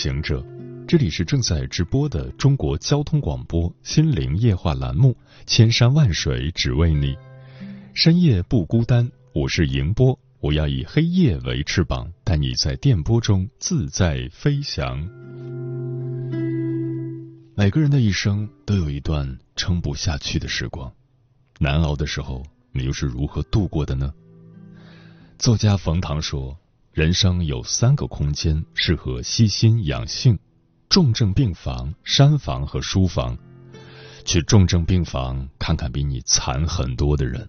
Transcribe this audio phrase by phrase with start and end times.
[0.00, 0.46] 行者，
[0.86, 5.10] 这里是正在直播的中国交通广播心灵夜话栏目
[5.44, 7.14] 《千山万水只为你》，
[7.94, 15.00] 深夜不孤单，我是迎波，我要以黑夜为翅膀，带你在电波中自在飞翔。
[17.56, 20.92] 每个人的一生都有一段撑不下去的时光，
[21.58, 24.14] 难熬的时候，你又是如何度过的呢？
[25.40, 26.56] 作家冯唐说。
[26.98, 30.36] 人生有三个空间适合悉心养性：
[30.88, 33.38] 重症病房、山房和书房。
[34.24, 37.46] 去重症病房看看比你惨很多的人；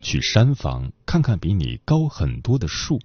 [0.00, 3.00] 去山房看看比你高很多的树；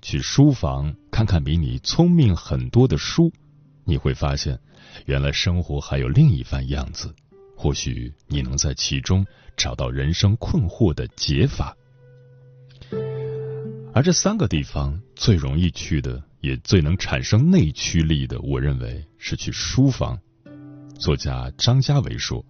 [0.00, 3.30] 去书房看看比你聪明很多的书。
[3.84, 4.58] 你会发现，
[5.04, 7.14] 原来生活还有另一番样子。
[7.54, 9.26] 或许你能在其中
[9.58, 11.76] 找到人生困惑的解法。
[13.94, 20.18] 而这三个地方最容易去的，也最能产生内驱力的，我认为是去书房。
[20.98, 22.42] 作家张家伟说，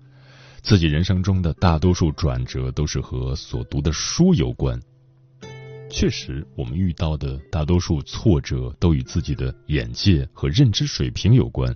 [0.62, 4.80] 自己人生中的大多数转折都是和所读的书有关。
[5.90, 11.74] 确实，我们遇到的大多数挫折都与自己的眼界和认知水平有关，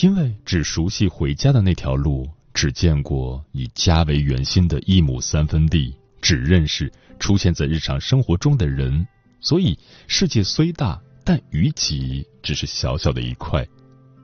[0.00, 5.94] 因为只熟悉回家的那条路，只见过以家为圆心的一亩三分地。
[6.24, 9.06] 只认识出现在日常生活中的人，
[9.40, 13.62] 所以世界虽大，但于己只是小小的一块。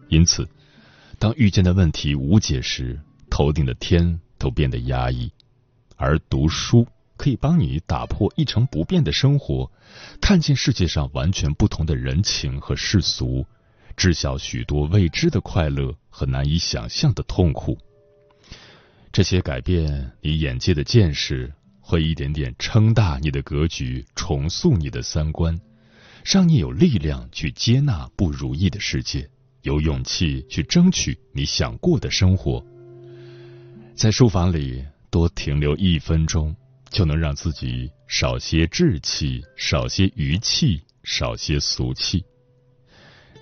[0.09, 0.49] 因此，
[1.19, 5.31] 当遇见的问题无解时，头顶的天都变得压抑。
[5.97, 6.87] 而读书
[7.19, 9.71] 可以帮你打破一成不变的生活，
[10.23, 13.45] 看见世界上完全不同的人情和世俗，
[13.95, 17.77] 知晓许多未知的快乐和难以想象的痛苦。
[19.13, 21.53] 这些改变你眼界的见识。
[21.91, 25.61] 会一点点撑大你的格局，重塑你的三观，
[26.25, 29.29] 让你有力量去接纳不如意的世界，
[29.63, 32.65] 有勇气去争取你想过的生活。
[33.97, 36.55] 在书房里多停留一分钟，
[36.91, 42.25] 就能让自己少些稚气，少些愚气，少些俗气。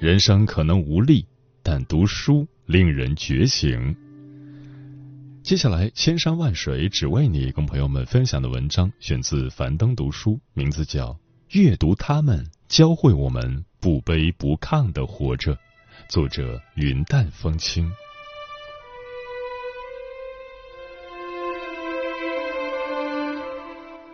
[0.00, 1.26] 人生可能无力，
[1.62, 3.94] 但读书令人觉醒。
[5.48, 11.06] 接下来，千山万水只为你，跟朋友们分享的文章选自樊登读书，名字叫
[11.58, 15.54] 《阅读他们教会我们不卑不亢的活着》，
[16.10, 17.90] 作者云淡风轻。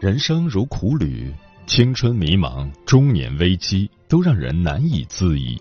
[0.00, 1.34] 人生如苦旅，
[1.66, 5.60] 青春迷茫，中年危机，都让人难以自已。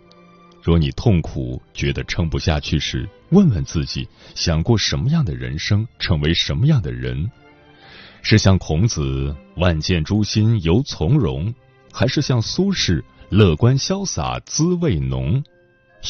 [0.63, 7.29] 若你痛苦，觉得撑不下去时，问问自己，想过什么样的人生，成为什么样的人？
[8.21, 11.53] 是像孔子“万箭诛心，犹从容”，
[11.91, 15.43] 还是像苏轼“乐观潇洒，滋味浓”？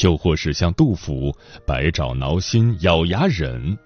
[0.04, 1.36] 又或是像杜甫
[1.66, 3.76] “百爪挠心，咬牙忍”？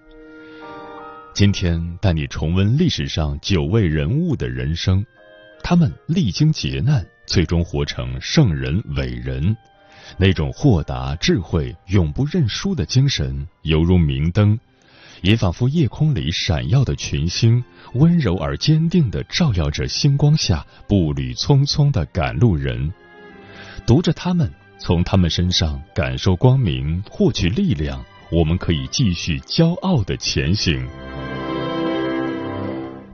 [1.32, 5.02] 今天带你重温历史上九位人物的人生，
[5.62, 9.56] 他们历经劫难，最终活成圣人伟人。
[10.16, 14.58] 那种豁达、智慧、永不认输的精神，犹如明灯，
[15.22, 17.62] 也仿佛夜空里闪耀的群星，
[17.94, 22.92] 温柔而坚定地照耀着星光下步履匆匆的赶路人。
[23.86, 30.86] 读着他们，从他们身上感受光明，获取力量，我们可以继续骄傲的前行。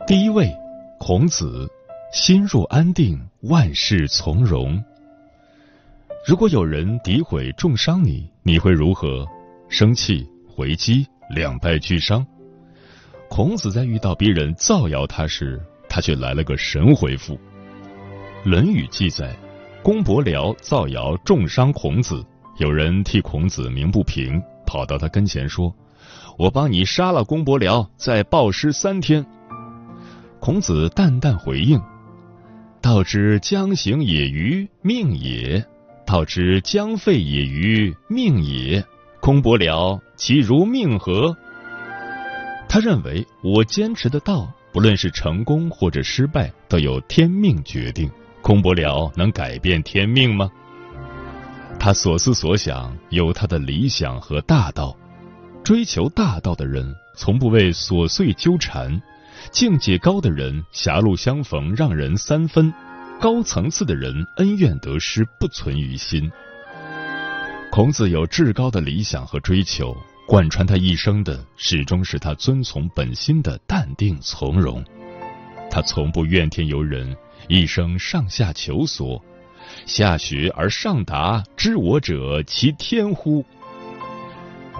[0.06, 0.52] 第一位，
[0.98, 1.68] 孔子，
[2.12, 4.82] 心若安定，万事从容。
[6.26, 9.26] 如果有人诋毁、重伤你，你会如何？
[9.68, 12.26] 生气、回击、两败俱伤？
[13.28, 17.34] 孔子在遇到别人造谣他时，他却来了个神回复。
[18.42, 19.36] 《论语》记载，
[19.82, 22.24] 公伯僚造谣重伤孔子，
[22.56, 25.74] 有人替孔子鸣不平，跑到他跟前说
[26.38, 29.26] ：“我帮你杀了公伯僚，再暴尸三天。”
[30.40, 31.78] 孔子淡淡回应
[32.80, 35.62] ：“道之将行也，于命也。”
[36.06, 38.84] 道之将废也于命也，
[39.20, 41.36] 空伯僚其如命何？
[42.68, 48.10] 他认为我坚持的道，不论是成功或者失败，都由天命决定。
[48.42, 50.50] 空伯僚能改变天命吗？
[51.80, 54.96] 他所思所想有他的理想和大道，
[55.64, 59.00] 追求大道的人从不为琐碎纠缠，
[59.50, 62.72] 境界高的人狭路相逢让人三分，
[63.24, 66.30] 高层次的人恩怨得失不存于心。
[67.72, 69.96] 孔子有至高的理想和追求，
[70.28, 74.84] 贯穿他一生的始终是他遵从本心的淡定从容。
[75.70, 77.16] 他从不怨天尤人，
[77.48, 79.24] 一生上下求索。
[79.86, 83.42] 下学而上达，知我者其天乎？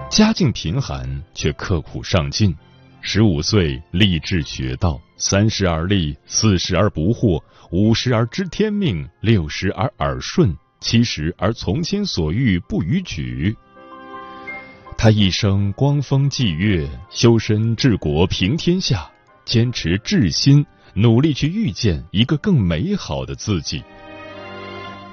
[0.07, 2.55] 家境贫寒却刻苦上进，
[3.01, 7.41] 十五岁立志学道，三十而立，四十而不惑，
[7.71, 13.55] 五十而知天命，六十而耳顺，七十而从心所欲不逾矩。
[14.97, 19.09] 他一生光风霁月，修身治国平天下，
[19.45, 23.83] 坚持至心，努力去遇见一个更美好的自己。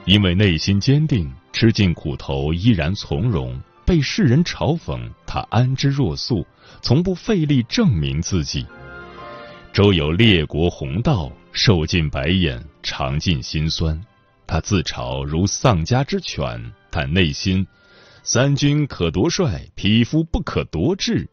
[0.05, 6.45] 因为内心坚定，吃尽苦头依然从容，被世人嘲讽，他安之若素，
[6.81, 8.67] 从不费力证明自己。
[9.73, 13.99] 周游列国宏道，受尽白眼，尝尽辛酸。
[14.47, 17.67] 他自嘲如丧家之犬，但内心
[18.23, 21.27] 三军可夺帅，匹夫不可夺志。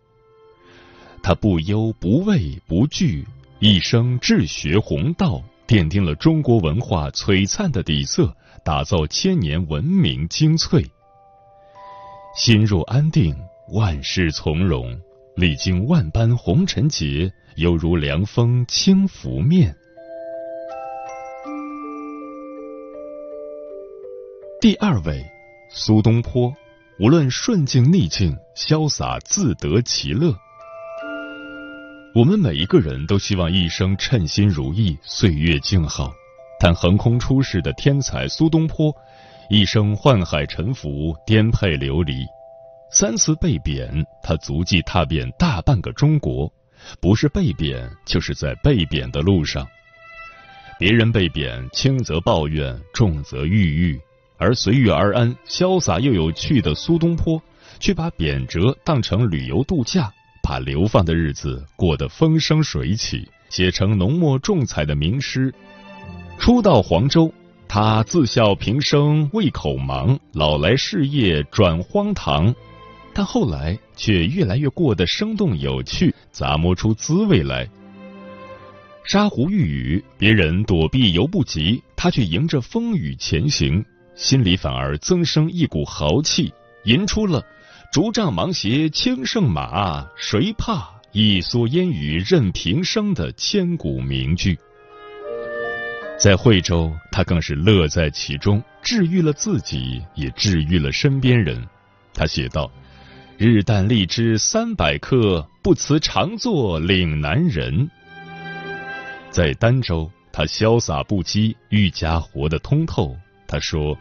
[1.22, 3.28] 他不忧不畏不惧，
[3.60, 8.34] 一生治学宏道，奠定了中国文化璀璨的底色。
[8.64, 10.86] 打造千年文明精粹，
[12.36, 13.36] 心若安定，
[13.74, 15.00] 万事从容，
[15.36, 19.76] 历经万般红尘劫，犹如凉风轻拂面。
[24.62, 25.26] 第二位，
[25.70, 26.54] 苏东坡，
[27.00, 30.34] 无论顺境逆境，潇洒自得其乐。
[32.16, 36.12] 我们每一个人都希望一生称心如意，岁月静好。
[36.62, 38.94] 但横空出世的天才苏东坡，
[39.50, 42.26] 一生宦海沉浮，颠沛流离，
[42.92, 46.52] 三次被贬，他足迹踏遍大半个中国，
[47.00, 49.68] 不是被贬，就是在被贬的路上。
[50.80, 54.00] 别人被贬，轻则抱怨，重则郁郁，
[54.38, 57.42] 而随遇而安、潇洒又有趣的苏东坡，
[57.80, 65.54] 却把贬谪当成旅游度假，把流放的日子过得风生水起，写成浓墨重彩的名诗。
[66.38, 67.34] 初到黄州，
[67.68, 72.56] 他自笑平生胃口忙，老来事业转荒唐。
[73.20, 77.68] 但后来却越来越过得生动有趣，咂摸出滋味来。
[79.04, 83.84] 沙湖遇雨，别人躲避犹不及，他却迎着风雨前行，
[84.16, 86.54] 心里反而增生一股豪气，
[86.86, 87.44] 吟出了
[87.92, 94.58] “竹杖芒鞋轻胜马，谁怕一蓑烟雨任平生”的千古名句。
[96.18, 101.62] 在惠州，他更是乐在其中，治愈了自己，也治愈了身边人。
[102.14, 102.72] 他写道
[103.42, 107.90] ：“日啖荔枝三百颗，不辞常作岭南人。”
[109.32, 113.16] 在儋州，他潇洒不羁，愈加活得通透。
[113.48, 113.98] 他说：“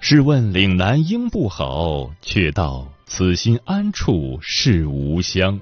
[0.00, 5.60] 试问岭南应不好，却道此心安处是吾乡。”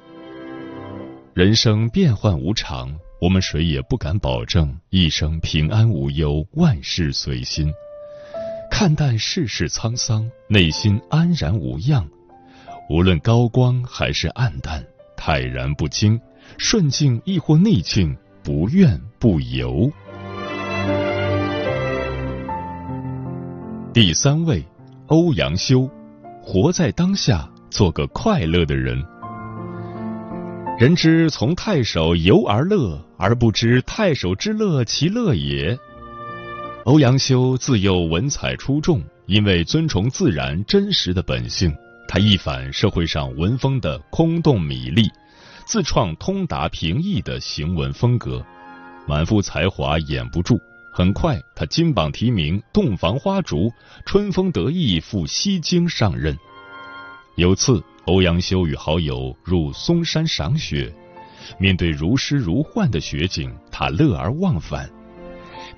[1.34, 2.96] 人生变幻无常。
[3.20, 7.72] 我们谁也不敢保证一生平安无忧、万事随心。
[8.70, 12.08] 看淡世事沧桑，内心安然无恙。
[12.90, 14.84] 无论高光还是暗淡，
[15.16, 16.20] 泰然不惊，
[16.58, 19.88] 顺境亦或逆境，不怨不尤。
[23.94, 24.66] 第三位，
[25.06, 25.88] 欧阳修，
[26.42, 29.00] 活在当下，做个快乐的人。
[30.76, 35.78] 人之从太守游而乐，而不知太守之乐其乐也。
[36.86, 41.72] 欧阳修自幼文采出众，因为尊崇自然真实的本性，
[42.12, 45.08] 他一反社会上文风的空洞米粒，
[45.64, 48.44] 自创通达平易的行文风格，
[49.06, 50.58] 满腹才华掩不住。
[50.92, 53.70] 很快，他金榜题名，洞房花烛，
[54.04, 56.36] 春风得意赴西京上任。
[57.36, 57.80] 有次。
[58.06, 60.92] 欧阳修与好友入嵩山赏雪，
[61.60, 64.90] 面对如诗如幻的雪景，他乐而忘返。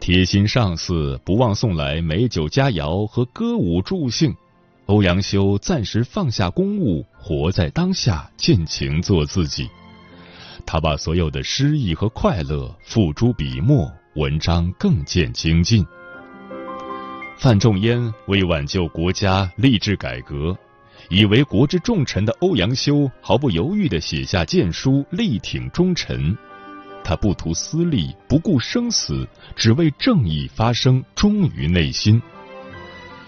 [0.01, 4.35] 贴心上司不忘送来美酒佳肴和歌舞助兴，
[4.93, 9.67] 欧阳修暂时放下公务，活在当下，尽情做自己。
[10.67, 15.83] 他把所有的诗意和快乐付诸笔墨，文章更见精进。
[17.39, 20.55] 范仲淹为挽救国家，立志改革。
[21.09, 26.37] 以为国之重臣的欧阳修毫不犹豫地写下谏书，力挺忠臣。
[27.03, 32.21] 他不图私利，不顾生死，只为正义发声，忠于内心。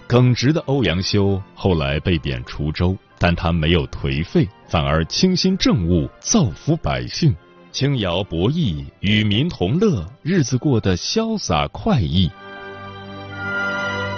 [0.06, 7.34] 耿直的欧阳修后来被贬滁州，但他没有颓废，反而倾心政务，造福百姓，
[7.72, 12.30] 轻徭薄役，与民同乐，日子过得潇洒快意。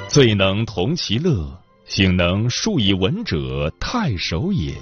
[0.09, 1.49] 最能同其乐，
[1.85, 4.75] 幸能数以文者，太守也。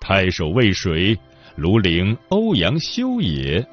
[0.00, 1.18] 太守为谁？
[1.58, 3.66] 庐陵欧阳修也。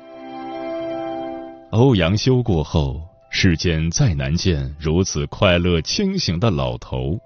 [1.70, 3.02] 欧阳修过后，
[3.36, 7.20] 世间再难见如此快乐清醒的老头。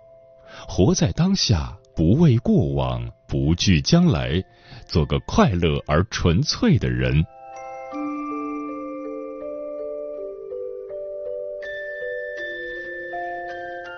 [0.65, 4.41] 活在当下，不畏过往，不惧将来，
[4.85, 7.23] 做个快乐而纯粹的人。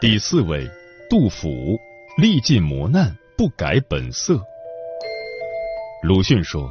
[0.01, 0.67] 第四位，
[1.11, 1.77] 杜甫，
[2.17, 4.41] 历尽磨难，不改本色。
[6.01, 6.69] 鲁迅说：“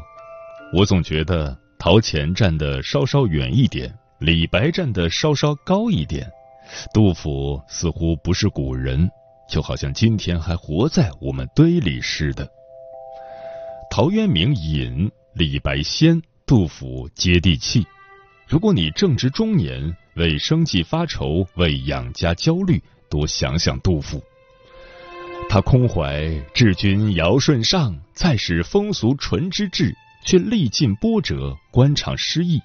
[0.77, 6.31] 我总觉得陶潜站的稍稍远一点，李白站的稍稍高一点，
[6.93, 9.09] 杜甫似乎不是古人，
[9.49, 12.49] 就好像今天还活在我们堆里似的。”
[13.91, 17.87] 陶渊明隐，李白仙，杜甫接地气。
[18.47, 22.83] 如果你正值中年，为生计发愁，为养家焦虑。
[23.11, 24.23] 多想想杜甫，
[25.49, 29.97] 他空怀治君尧舜上，再使风俗淳之志，
[30.27, 32.59] 却历尽波折，官场失意；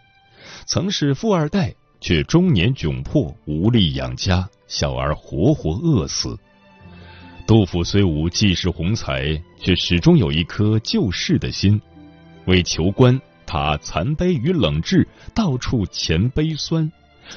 [0.66, 6.38] 曾是富二代，却中年窘迫，无力养家，小儿活活饿死。
[7.46, 11.82] 杜甫虽无济世宏才，却始终有一颗救世的心。
[12.46, 16.92] 为求官，他残杯与冷炙，到处钱杯酸。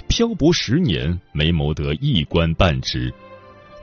[0.08, 3.12] 漂泊十年，没谋得一官半职，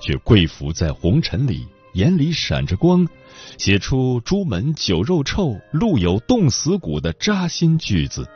[0.02, 3.08] 却跪伏在红尘里，眼里闪着光，
[3.58, 8.28] 写出“朱门酒肉臭，路有冻死骨”的扎心句子。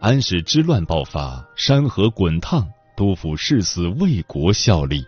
[0.00, 2.66] 安史之乱爆发，山河滚烫，
[2.96, 5.04] 杜甫誓死为国效力。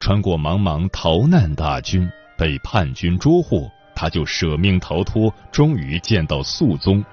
[0.00, 7.04] 穿过茫茫逃难大军，被叛军捉获，他就舍命逃脱，终于见到肃宗。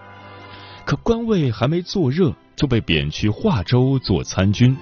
[0.86, 2.34] 可官位还没坐热。
[2.58, 4.76] 就被贬去华州做参军。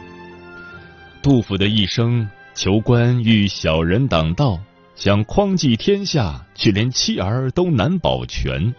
[1.21, 4.57] 杜甫的一生求官遇小人挡道，
[4.95, 8.73] 想匡济天下，却连妻儿都难保全。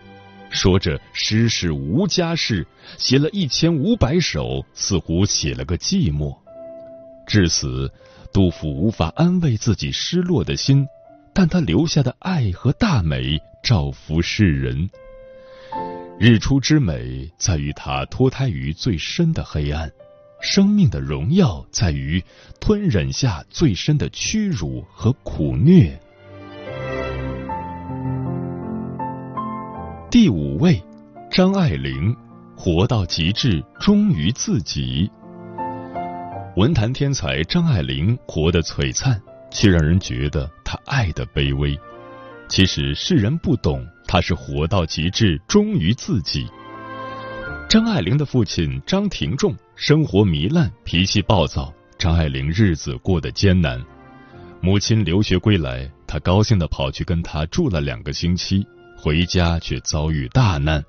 [0.51, 2.67] 说着诗是无家事，
[2.99, 6.37] 写了一千五百首，似乎写了个寂寞。
[7.27, 7.93] 至死，
[8.33, 10.87] 杜甫无法安慰自己失落的心，
[11.35, 14.89] 但他留下的爱和大美，照拂世人。
[16.19, 19.91] 日出之美在于它脱胎于最深的黑暗，
[20.41, 22.23] 生命的荣耀在于
[22.59, 26.01] 吞忍下最深的屈辱和苦虐。
[30.19, 30.83] 第五位，
[31.31, 32.17] 张爱玲，
[32.57, 35.11] 活到极致，忠于自己。
[36.57, 39.21] 文坛天才张爱玲活得璀璨，
[39.51, 41.79] 却让人觉得她爱的卑微。
[42.49, 43.87] 其实世人不懂。
[44.07, 46.47] 她是活到极致，忠于自己。
[47.69, 53.79] 张爱玲的父亲张廷仲生活糜烂，脾气暴躁，张爱玲日子过得艰难。
[54.63, 58.67] 母亲留学归来，她高兴的跑去跟他住了两个星期，
[59.07, 60.85] 回家却遭遇大难，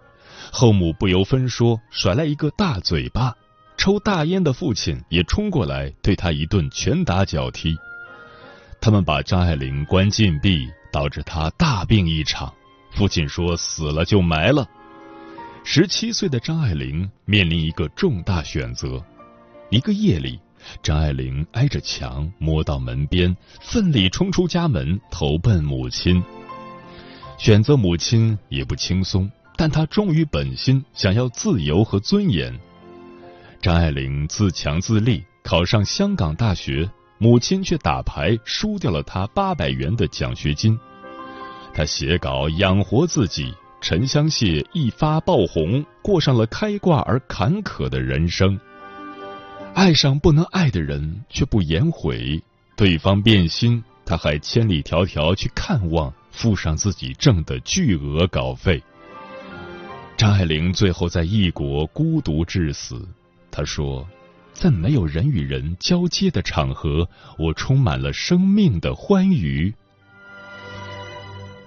[0.52, 3.32] 后母不由分说，甩来一个大嘴巴。
[3.78, 7.78] 抽大烟的父亲也冲过来，对他一顿拳打脚踢。
[8.82, 12.52] 他们把张爱玲关禁闭，导致她大病一场。
[12.92, 14.68] 父亲说：“死了就埋了。”
[15.64, 19.00] 十七岁的张爱玲面临一个重大选择。
[19.70, 20.40] 一个夜里，
[20.82, 26.24] 张爱玲挨着墙摸到门边，奋力冲出家门，投奔母亲。
[27.38, 32.53] 选择母亲也不轻松，但她忠于本心，想要自由和尊严。
[33.62, 36.89] 张爱玲自强自立，考上香港大学，
[37.20, 40.77] 母亲却打牌输掉了她八百元的奖学金。
[41.74, 48.60] 他写稿养活自己，沉香屑一发爆红，过上了开挂而坎坷的人生。
[49.75, 52.41] 爱上不能爱的人，却不言悔；
[52.75, 58.82] 对方变心，他还千里迢迢去看望，付上自己挣的巨额稿费。
[60.15, 63.08] 张爱玲最后在异国孤独致死。
[63.50, 64.08] 她说
[64.53, 69.74] ：“在没有人与人交接的场合，我充满了生命的欢愉。”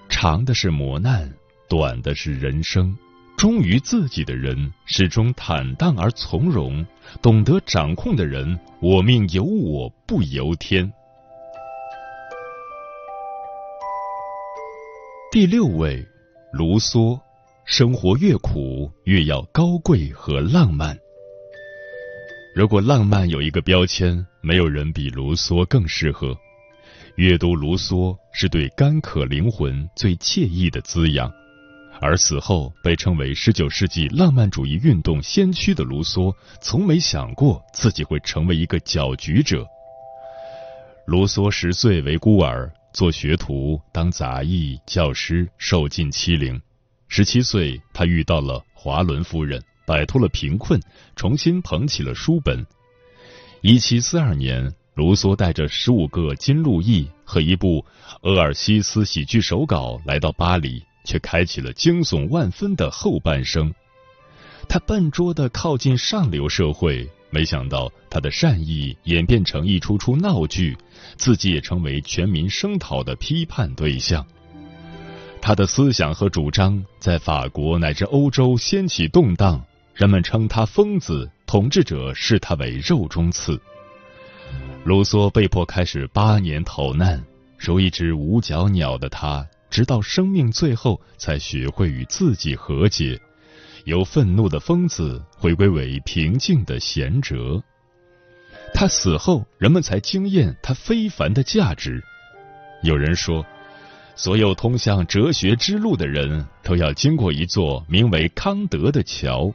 [0.08, 1.32] 长的是磨难，
[1.68, 2.96] 短的是人生。
[3.36, 6.84] 忠于自己的人，始终坦荡而从容；
[7.20, 10.92] 懂得掌控的人，我命由我不由天。
[15.32, 16.04] 第六位，
[16.52, 17.16] 卢梭。
[17.64, 20.98] 生活越苦，越要高贵和浪漫。
[22.52, 26.36] 如果浪漫有一个标签，没有人比卢梭更适合。
[27.14, 31.32] 阅读卢梭是对干渴灵魂最惬意的滋养。
[32.00, 39.64] 而死后被称为十九世纪浪漫主义运动先驱的卢梭，从没想过自己会成为一个搅局者。
[41.04, 46.60] 卢梭十岁为孤儿，做学徒、当杂役、教师，受尽欺凌。
[47.08, 50.80] 十七岁，他遇到了华伦夫人，摆脱了贫困，
[51.16, 52.66] 重新捧起了书本。
[53.62, 57.84] 一七四二年，卢梭带着十五个金路易和一部
[58.22, 60.82] 俄尔西斯喜剧手稿来到巴黎。
[61.02, 63.74] 却开启了惊悚万分的后半生。
[64.68, 70.76] 他笨拙的靠近上流社会，没想到他的善意演变成一出出闹剧，
[71.16, 74.26] 自己也成为全民声讨的批判对象。
[75.40, 83.58] 他的思想和主张在法国乃至欧洲掀起动荡，人们称他疯子，统治者视他为肉中刺。
[84.84, 87.24] 卢梭被迫开始八年逃难，
[87.56, 89.46] 如一只无脚鸟的他。
[89.70, 93.20] 直到生命最后，才学会与自己和解，
[93.84, 97.62] 由愤怒的疯子回归为平静的贤哲。
[98.72, 102.02] 他死后，人们才惊艳他非凡的价值。
[102.82, 103.44] 有人说，
[104.14, 109.52] 所有通向哲学之路的人都要经过一座名为康德的桥，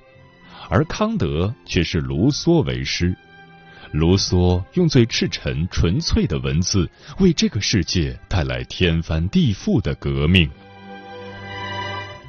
[0.70, 3.16] 而康德却是卢梭为师。
[3.92, 6.90] 卢梭用最赤诚、纯粹的文字，
[7.20, 10.50] 为这个世界带来天翻地覆的革命。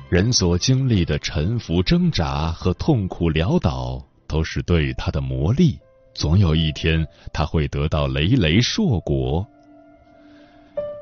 [0.09, 5.77] 人所经历的沉浮、挣扎和痛苦潦倒，都是对他的磨砺。
[6.15, 9.45] 总有一天，他会得到累累硕果。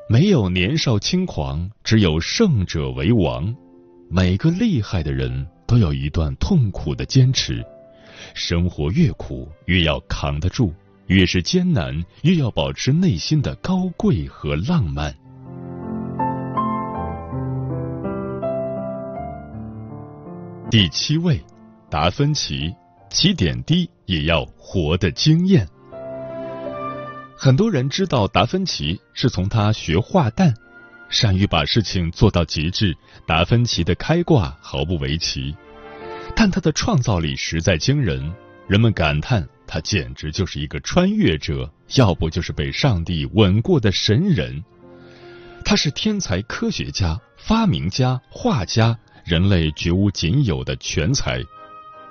[0.09, 3.55] 没有年少轻狂，只有胜者为王。
[4.09, 7.63] 每个厉害的人都有一段痛苦的坚持。
[8.33, 10.73] 生活越苦，越要扛得住；
[11.05, 15.15] 越是艰难，越要保持内心的高贵和浪漫。
[20.75, 21.41] 第七位，
[21.89, 22.75] 达芬奇，
[23.09, 25.65] 起点低也要活得惊艳。
[27.37, 30.53] 很多人知道达芬奇是从他学画蛋，
[31.07, 32.93] 善于把事情做到极致。
[33.25, 35.55] 达芬奇的开挂毫不为奇。
[36.35, 38.29] 但他的创造力实在惊人，
[38.67, 44.61] 人们感叹他简直就是一个穿越者，要不就是被上帝吻过的神人。
[45.63, 51.43] 他是天才科学家、发明家、画家，人类绝无仅有的全才。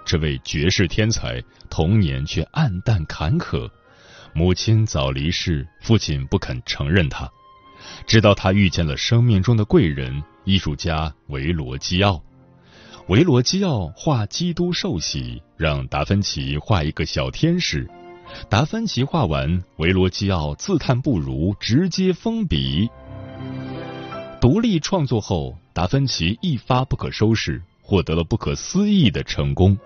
[0.04, 3.70] 这位绝世天才童年却暗淡坎坷，
[4.34, 7.30] 母亲早离世，父亲不肯承认他，
[8.04, 12.20] 直到他遇见了生命中的贵人——艺术家维罗基奥。
[13.06, 17.88] 维罗基奥画基督受洗，让达芬奇画一个小天使。
[18.48, 22.88] 达芬奇画完，维罗基奥自叹不如，直接封笔。
[24.40, 29.76] 独立创作后，达芬奇一发不可收拾，获得了不可思议的成功。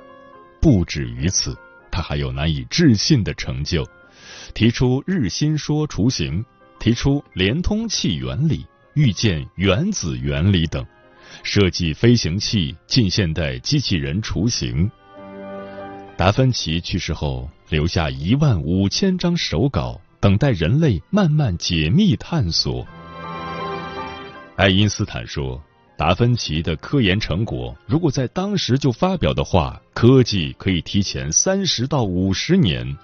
[0.60, 1.56] 不止于此，
[1.90, 3.88] 他还有难以置信的成就：
[4.52, 6.44] 提出日心说雏形，
[6.78, 10.84] 提出连通器原理，预见原子原理等。
[11.42, 14.90] 设计飞行器、近现代机器人雏形。
[16.18, 22.86] 达芬奇去世后，留下一万五千张手稿，等待人类慢慢解密探索。
[24.56, 25.62] 爱因斯坦说
[25.98, 32.96] ：“达芬奇的科研成果，如果在当时就发表的话，科技可以提前三十到五十年。”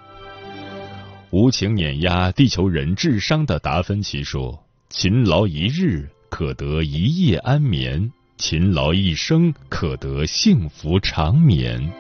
[1.30, 11.92] 无情碾压地球人智商的达芬奇说：“勤劳一日，可得一夜安眠。”勤劳一生，可得幸福长眠。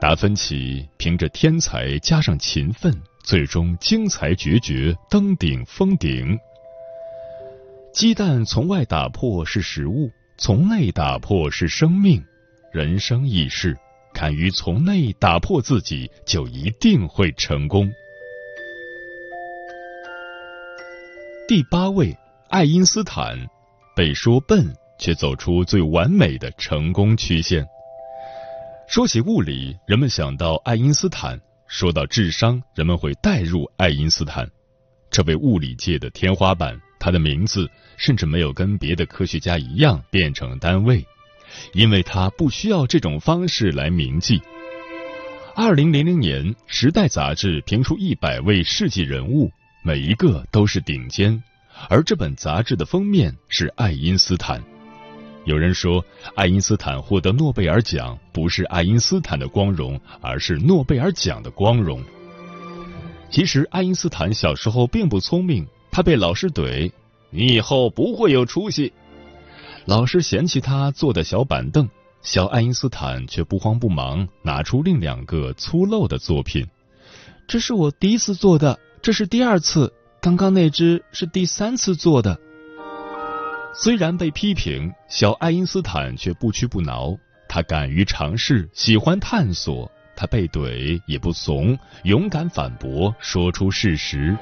[0.00, 2.94] 达芬奇凭着天才加上勤奋，
[3.24, 6.38] 最终精彩绝绝，登顶峰顶。
[7.94, 12.20] 鸡蛋从外打破是食物，从内打破是生命。
[12.72, 13.78] 人生易事，
[14.12, 17.88] 敢于从内打破自己，就一定会成功。
[21.46, 22.12] 第八位，
[22.48, 23.38] 爱因斯坦。
[23.94, 27.64] 被说笨，却走出最完美的成功曲线。
[28.88, 34.50] 说起物理，人们想到爱因斯坦；说到智商，人们会带入爱因斯坦。
[35.12, 41.06] 这位物理界的天花板，他的名字甚至没有跟别的科学家一样变成单位，
[41.74, 44.40] 因为他不需要这种方式来铭记。
[45.54, 51.42] 二零零零年，《时代》杂志评出一百位世纪人物，每一个都是顶尖。
[51.90, 54.64] 而这本杂志的封面是爱因斯坦。
[55.44, 56.02] 有人说，
[56.34, 62.02] 爱因斯坦获得诺贝尔奖不是爱因斯坦的光荣，而是诺贝尔奖的光荣。
[63.30, 66.90] 其实，爱因斯坦小时候并不聪明，他被老师怼
[67.30, 68.92] ：“你以后不会有出息。”
[69.86, 71.88] 老师嫌弃他坐的小板凳，
[72.20, 76.66] 小爱因斯坦却不慌不忙拿出另两个粗陋的作品
[77.46, 82.40] ：“这是我第一次做的，这是第二次，刚刚那只是第三次做的。”
[83.72, 87.16] 虽然被批评，小爱因斯坦却不屈不挠。
[87.48, 89.88] 他敢于尝试，喜欢探索。
[90.16, 94.36] 他被怼也不怂，勇敢反驳，说出事实。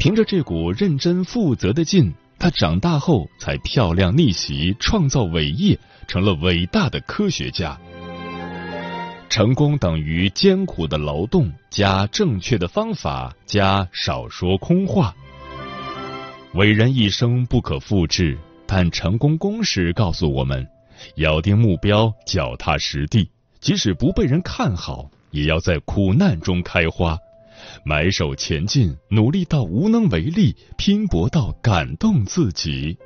[0.00, 7.78] 凭着这股认真负责的劲，他长大后才漂亮逆袭，创造伟业，成了伟大的科学家。
[9.28, 15.14] 成功等于艰苦的劳动加正确的方法加少说空话。
[16.54, 20.66] 伟人一生不可复制，但成功公式告诉我们：
[21.16, 27.18] 咬定目标，脚踏实地，即使不被人看好，也要在苦难中开花，
[27.84, 32.96] 埋首前进，努力到无能为力，拼搏到感动自己。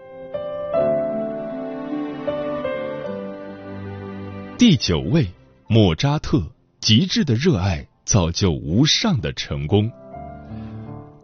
[4.56, 5.26] 第九位，
[5.68, 6.42] 莫扎特，
[6.80, 9.90] 极致的热爱造就无上的成功。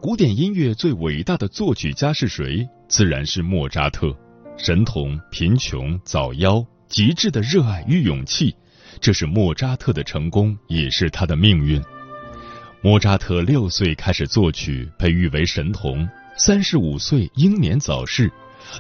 [0.01, 2.67] 古典音乐最伟大的作曲家是谁？
[2.89, 4.17] 自然是莫扎特。
[4.57, 8.55] 神童、贫穷、早夭，极致的热爱与勇气，
[9.01, 11.81] 这是莫扎特的成功，也是他的命运。
[12.83, 16.09] 莫扎特六岁开始作曲，被誉为神童。
[16.39, 18.33] 三十五岁英年早逝，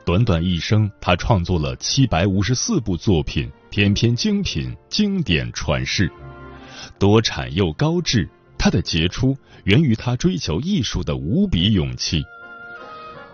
[0.07, 6.11] 短短一生，他创作了七百五十四部作品，篇篇精品，经典传世，
[6.99, 8.27] 多产又高质。
[8.57, 12.25] 他的杰出源于他追求艺术的无比勇气。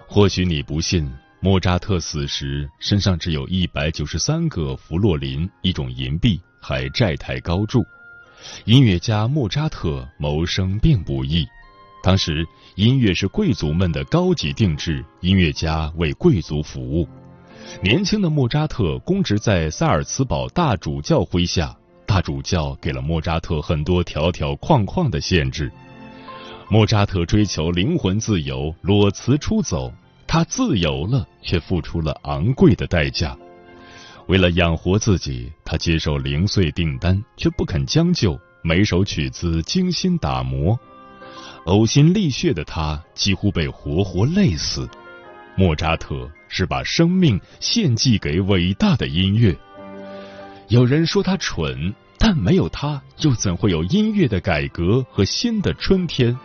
[0.09, 1.09] 或许你不信，
[1.41, 7.85] 莫扎特死时身上只有一百九十三个弗洛林，一种银币，还债台高筑。
[8.65, 11.47] 音乐家莫扎特谋生并不易，
[12.03, 17.09] 当时音乐是贵族们的高级定制，音乐家为贵族服务。
[17.83, 21.77] 年轻的莫扎特供职在萨尔茨堡大主教麾下。
[22.07, 25.73] 大主教给了莫扎特很多条条框框的限制，
[26.71, 29.93] 莫扎特追求灵魂自由，裸辞出走。
[30.25, 33.37] 他自由了，却付出了昂贵的代价。
[34.27, 40.79] 为了养活自己，他接受零碎订单，却不肯将就，每首曲子精心打磨。
[41.67, 44.89] 呕心沥血的他几乎被活活累死。
[45.57, 49.57] 莫扎特是把生命献祭给伟大的音乐。
[50.69, 56.37] 有人说他蠢，但没有他，又怎会有音乐的改革和新的春天？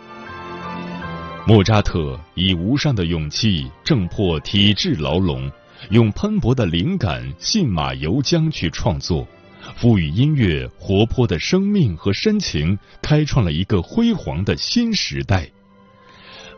[1.47, 5.51] 莫扎特以无上的勇气挣破体制牢笼，
[5.89, 9.27] 用喷薄的灵感信马由缰去创作，
[9.75, 15.49] 赋予音乐活泼的生命和深情，开创了一个辉煌的新时代。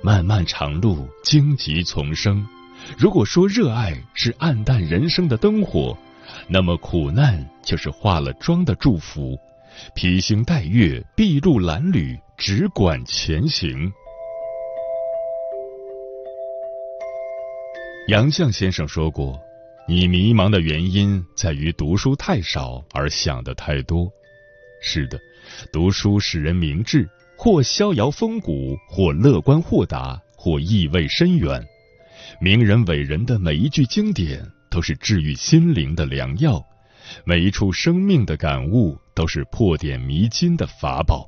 [0.03, 2.45] 漫漫长路，荆棘丛生。
[2.97, 5.97] 如果说热爱是暗淡人生的灯火。
[6.47, 9.37] 那么苦难就是化了妆的祝福，
[9.93, 13.91] 披星戴月，筚路蓝缕，只管前行。
[18.07, 19.39] 杨绛先生说过
[19.87, 24.11] ：“你迷茫的原因在于读书太少而想的太多。”
[24.81, 25.17] 是的，
[25.71, 31.65] 读书使人明智，或逍遥风骨，或乐观豁达，或意味深远。
[32.41, 34.43] 名人伟人的每一句经典。
[34.73, 36.59] 都是治愈心灵的良药，
[37.25, 41.27] 每一处生命的感悟都是破点迷津的法宝。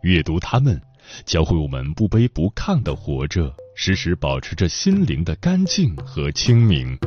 [0.00, 0.80] 阅读他们，
[1.24, 6.98] 教会我们不卑不亢的活着，时时保持着心灵的干净和清明。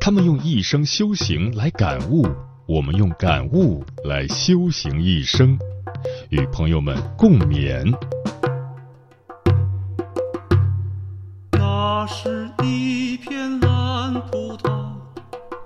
[0.00, 2.26] 他们用一生修行来感悟，
[2.66, 5.58] 我们用感悟来修行一生。
[6.30, 7.92] 与朋友们共勉。
[11.52, 14.80] 那是一片蓝葡萄。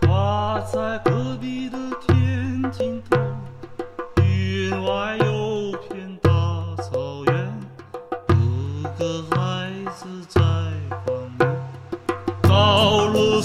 [0.01, 3.14] 挂在隔壁的天尽头。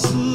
[0.05, 0.28] house.